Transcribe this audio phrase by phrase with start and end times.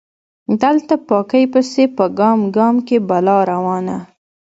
[0.63, 3.97] دلته پاکۍ پسې په ګام ګام کې بلا روانه